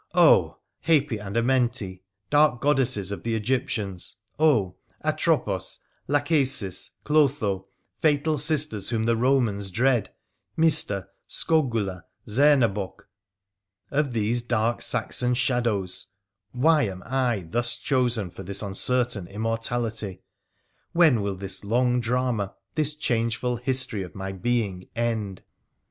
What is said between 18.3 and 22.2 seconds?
for this uncertain immor tality, when will this long